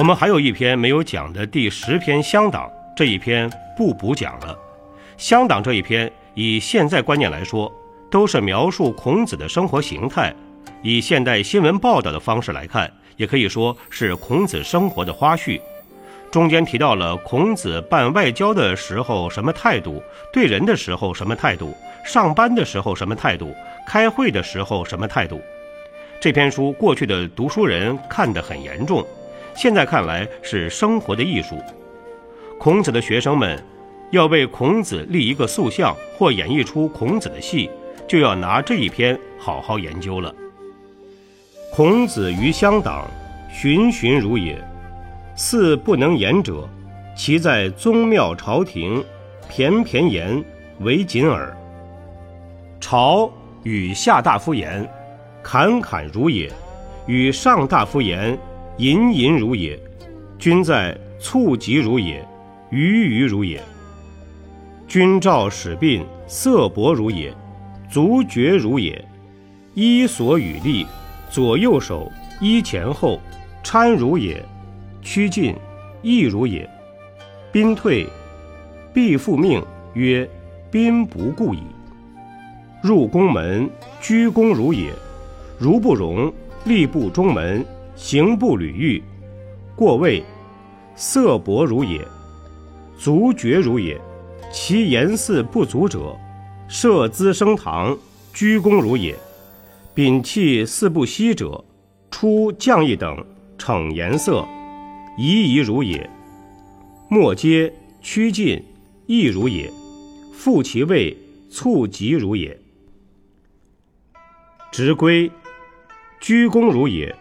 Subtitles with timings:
[0.00, 4.58] 我们还有一篇没有讲的第十篇乡党，这一篇不补讲了。
[5.18, 7.70] 乡党这一篇，以现在观念来说，
[8.10, 10.32] 都是描述孔子的生活形态；
[10.82, 15.60] 以现代新闻报道的方式来看，也可以说是孔子生活的花絮。
[16.30, 23.54] 中间提到了孔子办外交的时候什么态度，对人的时候什么态度，上班的时候什么态度，
[23.86, 25.38] 开会的时候什么态度。
[26.18, 29.06] 这篇书过去的读书人看得很严重，
[29.60, 31.54] 现在看来是生活的艺术。
[32.58, 33.62] 孔子的学生们
[34.10, 37.68] 要为孔子立一个塑像或演绎出孔子的戏，
[38.08, 40.34] 就要拿这一篇好好研究了。
[41.70, 43.06] 孔子于乡党，
[43.52, 44.58] 循循如也。
[45.36, 46.66] 似不能言者，
[47.14, 49.04] 其在宗庙朝廷，
[49.46, 50.42] 偏偏言
[50.78, 51.54] 为谨耳。
[52.80, 53.30] 朝
[53.64, 54.90] 与下大夫言。
[55.42, 56.50] 侃侃如也，
[57.06, 58.34] 与上大夫言；
[58.80, 59.78] 隐隐如也，
[60.38, 62.26] 君在促疾如也，
[62.70, 63.60] 鱼鱼如也。
[64.88, 67.30] 君召使病，色薄如也，
[67.90, 69.04] 足厥如也。
[69.74, 70.86] 衣所与立，
[71.28, 73.20] 左右手衣前后，
[73.62, 74.42] 搀如也。
[75.02, 75.54] 趋近，
[76.00, 76.66] 亦如也。
[77.52, 78.06] 宾退，
[78.94, 80.26] 必复命曰：
[80.70, 81.60] 宾不顾矣。
[82.82, 83.68] 入宫门，
[84.00, 84.90] 鞠躬如也。
[85.58, 86.32] 如不容，
[86.64, 87.62] 立不中门，
[88.00, 89.02] 行不履狱，
[89.76, 90.24] 过位，
[90.96, 92.00] 色薄如也，
[92.98, 94.00] 足厥如也。
[94.50, 96.16] 其言似不足者，
[96.66, 97.96] 设资升堂，
[98.32, 99.14] 鞠躬如也。
[99.94, 101.62] 摒弃似不息者，
[102.10, 103.22] 出将役等，
[103.58, 104.48] 逞颜色，
[105.18, 106.08] 夷夷如也。
[107.10, 108.64] 莫皆趋近，
[109.06, 109.70] 亦如也。
[110.32, 111.14] 复其位，
[111.50, 112.58] 促疾如也。
[114.72, 115.30] 执归。
[116.18, 117.14] 鞠躬如也，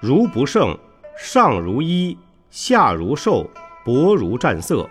[0.00, 0.74] 如不胜，
[1.14, 2.16] 上如衣，
[2.48, 3.50] 下如兽，
[3.84, 4.88] 薄如战色，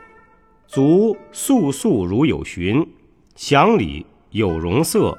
[0.68, 2.88] 足素素如有循，
[3.36, 5.18] 祥礼有容色，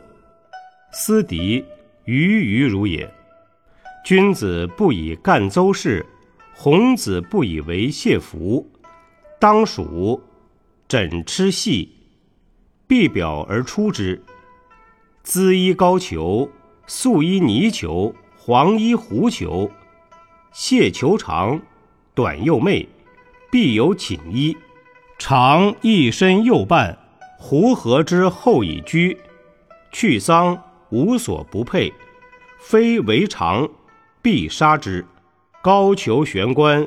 [0.93, 1.65] 思敌
[2.05, 3.13] 鱼鱼如也。
[4.05, 6.07] 君子不以干邹事，
[6.57, 8.71] 孔子不以为谢服。
[9.41, 10.23] 当属
[10.87, 11.91] 枕螭细，
[12.87, 14.23] 必表而出之。
[15.25, 16.49] 缁衣高裘，
[16.87, 18.15] 素衣泥裘。
[18.43, 19.71] 黄衣狐裘，
[20.53, 21.61] 谢裘长，
[22.15, 22.89] 短又媚，
[23.51, 24.57] 必有寝衣，
[25.19, 26.99] 长一身右半，
[27.39, 29.17] 狐貉之后以居。
[29.93, 31.93] 去丧无所不佩，
[32.59, 33.69] 非为常，
[34.23, 35.05] 必杀之。
[35.63, 36.87] 高俅悬冠，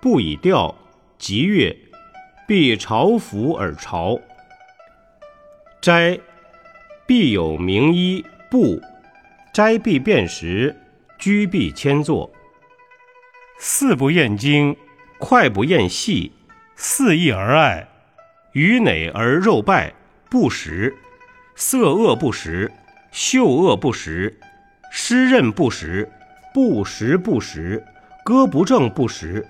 [0.00, 0.74] 不以吊，
[1.18, 1.76] 吉乐，
[2.46, 4.18] 必朝服而朝。
[5.80, 6.18] 斋，
[7.06, 8.80] 必有名衣布，
[9.52, 10.74] 斋必便时。
[11.16, 12.30] 居必迁坐，
[13.58, 14.76] 四不厌精，
[15.18, 16.32] 快不厌细，
[16.74, 17.88] 肆意而爱，
[18.52, 19.94] 鱼馁而肉败，
[20.28, 20.94] 不食，
[21.54, 22.70] 色恶不食，
[23.12, 24.38] 嗅恶不食，
[24.90, 26.10] 湿润不食，
[26.52, 27.82] 不食不食，
[28.24, 29.46] 歌不正不食，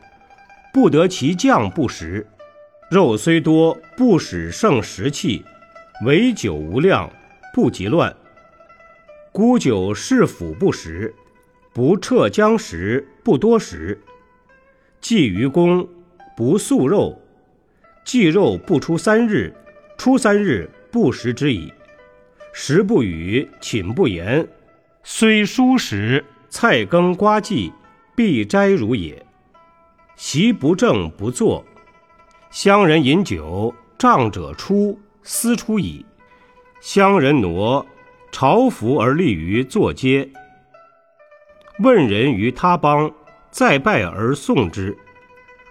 [0.72, 2.26] 不得其将不食，
[2.90, 5.44] 肉虽多，不使胜食气，
[6.04, 7.10] 唯酒无量，
[7.52, 8.14] 不及乱，
[9.32, 11.12] 沽酒是腐不食。
[11.74, 13.98] 不撤将食，不多食；
[15.00, 15.88] 祭于公，
[16.36, 17.18] 不素肉；
[18.04, 19.52] 祭肉不出三日，
[19.98, 21.72] 出三日不食之矣。
[22.52, 24.46] 食不语，寝不言，
[25.02, 27.72] 虽蔬食，菜羹瓜祭，
[28.14, 29.26] 必斋如也。
[30.14, 31.64] 席不正不坐，
[32.52, 36.06] 乡人饮酒，仗者出，思出矣。
[36.80, 37.84] 乡人挪，
[38.30, 40.30] 朝服而立于坐阶。
[41.80, 43.12] 问人于他邦，
[43.50, 44.96] 再拜而送之。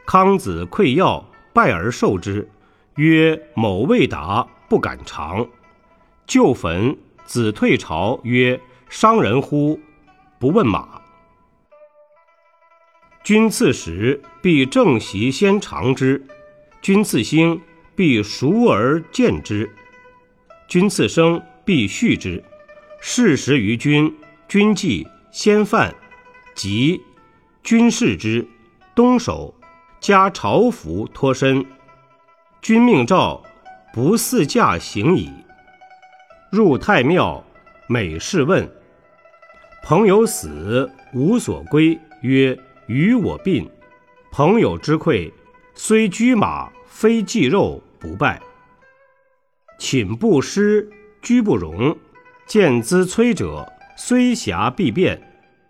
[0.05, 2.50] 康子馈要，拜而受之，
[2.95, 5.47] 曰：“某未达，不敢尝。”
[6.27, 8.59] 就焚，子退朝，曰
[8.89, 9.79] ：“伤人乎？
[10.39, 11.01] 不问马。”
[13.23, 16.19] 君赐食，必正席先尝之；
[16.81, 17.61] 君赐兴，
[17.95, 19.69] 必熟而见之；
[20.67, 22.44] 君赐生，必续之。
[23.00, 24.13] 事食于君，
[24.50, 25.07] 君祭。
[25.33, 25.95] 先犯，
[26.53, 27.01] 即
[27.63, 28.47] 君视之，
[28.94, 29.51] 东守，
[30.00, 31.65] 加朝服脱身。
[32.62, 33.41] 君命诏，
[33.91, 35.31] 不似驾行矣。
[36.51, 37.44] 入太庙，
[37.88, 38.71] 每事问。
[39.81, 42.56] 朋友死，无所归，曰
[42.86, 43.68] ：“与我并。”
[44.31, 45.31] 朋友之馈，
[45.74, 48.39] 虽居马，非祭肉，不拜。
[49.79, 50.88] 寝不施，
[51.24, 51.97] 居不容。
[52.45, 55.17] 见资摧者，虽瑕必变；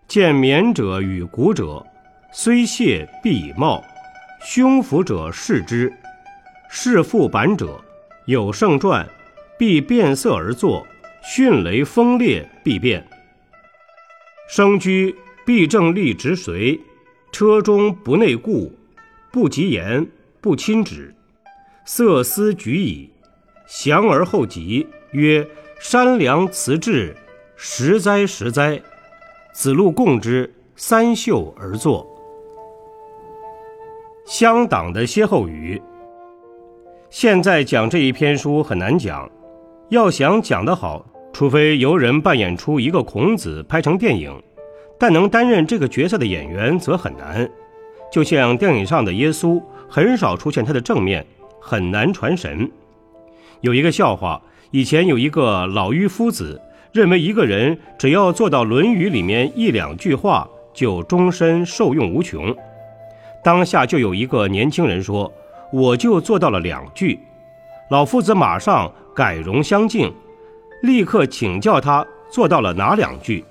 [0.07, 1.85] 见冕者与骨者，
[2.31, 3.83] 虽谢必以貌。
[4.41, 5.91] 胸腹者视之。
[6.69, 7.79] 是副板者，
[8.25, 9.07] 有盛传，
[9.59, 10.85] 必变色而作；
[11.23, 13.05] 迅雷风烈，必变。
[14.49, 15.15] 生居
[15.45, 16.79] 必正立直随，
[17.31, 18.73] 车中不内固，
[19.31, 20.05] 不及言，
[20.41, 21.13] 不亲止。
[21.85, 23.09] 色思举矣，
[23.67, 25.47] 降而后急，曰
[25.79, 27.15] ：“山梁辞志，
[27.55, 28.81] 十哉十哉！”
[29.53, 32.07] 子路共之，三袖而坐。
[34.25, 35.81] 乡党的歇后语。
[37.09, 39.29] 现在讲这一篇书很难讲，
[39.89, 44.41] 要想讲得好，除非由人扮演出一个孔子拍成电影，
[44.97, 47.47] 但能担任这个角色的演员则很难。
[48.11, 51.23] 就像电影上的耶稣，很少出现他的正面，
[51.59, 52.71] 很难传神。
[53.61, 54.41] 有一个笑话，
[54.71, 56.59] 以前有一个老妪夫子，
[56.94, 62.56] 认为一个人只要做到《论语》里面一两句话，就终身受用无穷。
[63.44, 65.31] 当下就有一个年轻人说。
[65.75, 67.19] 我就做到了两句，
[67.90, 70.13] 老夫子马上改容相敬，
[70.84, 73.44] 立刻请教他做到了哪两句。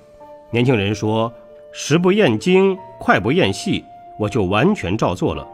[0.52, 1.32] 年轻人说
[1.74, 3.84] ：“食不厌精，脍不厌细，
[4.20, 5.44] 我就完全照做了。”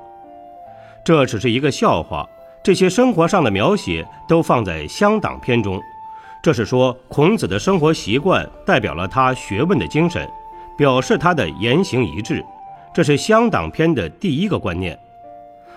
[1.02, 2.28] 这只是一个笑话，
[2.62, 5.80] 这些生活上的描写都放在乡党篇中。
[6.48, 10.26] 这是说孔子的生活习惯代表了他学问的精神，
[10.78, 12.42] 表示他的言行一致。
[12.94, 14.98] 这是乡党篇的第一个观念。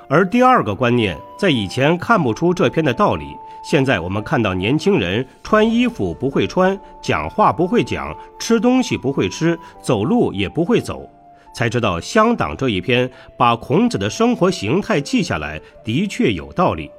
[0.07, 11.06] 而第二个观念，在以前看不出这篇的道理，现在我们看到年轻人穿衣服不会穿，讲话不会讲，吃东西不会吃，走路也不会走，
[11.53, 16.89] 才知道乡党这一篇把孔子的生活形态记下来的确有道理。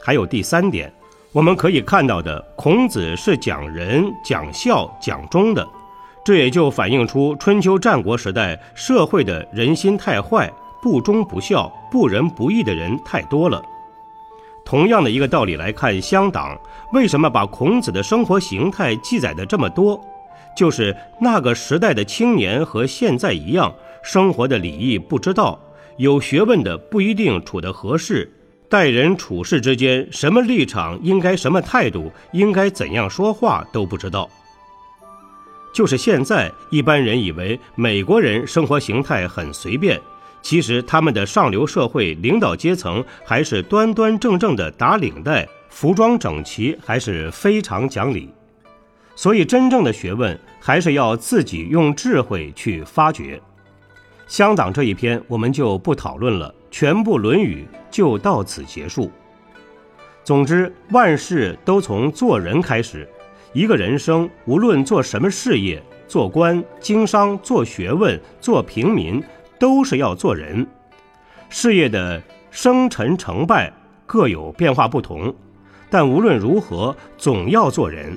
[0.00, 0.92] 还有第三点，
[1.32, 5.66] 我们可以看到的，孔子是讲仁、讲孝、讲忠的，
[6.24, 10.50] 这也就反映出春秋战国时代社会的人心太坏。
[10.80, 13.60] 不忠不孝、不仁不义的人太多了。
[14.64, 16.56] 同样的一个道理来看，乡党
[16.92, 20.00] 为什么把孔子的生活形态记载的这么多？
[20.56, 25.58] 就是那个时代的青年和现在一样，生活的礼仪不知道，
[25.96, 28.32] 有学问的不一定处得合适，
[28.68, 34.28] 待人处事之间什么立场应该什么态度，应该怎样说话都不知道。
[35.72, 40.00] 就是现在一般人以为美国人生活形态很随便。
[40.40, 48.28] 其实他们的上流社会领导阶层还是端端正正的打领带，服装整齐，还是非常讲理。
[49.16, 53.40] 所以真正的学问还是要自己用智慧去发掘。
[54.28, 59.10] 乡党这一篇我们就不讨论了，全部《论语》就到此结束。
[60.22, 63.08] 总之，万事都从做人开始。
[63.54, 69.20] 一个人生，无论做什么事业，做官、经商、做学问、做平民。
[69.58, 70.64] 都是要做人，
[71.48, 73.72] 事业的生沉成败
[74.06, 75.34] 各有变化不同，
[75.90, 78.16] 但无论如何，总要做人。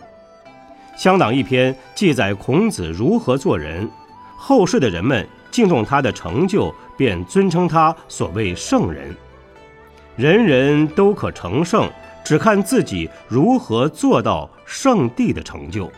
[0.96, 3.90] 乡党一篇记载孔子如何做人，
[4.38, 9.16] 后世的人们敬重他的成就，便尊称他所谓圣人。
[10.16, 11.90] 人人都可成圣，
[12.24, 15.92] 只看自己如何做到圣地的成就。